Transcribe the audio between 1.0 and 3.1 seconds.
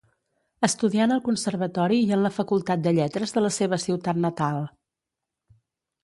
en el Conservatori i en la Facultat de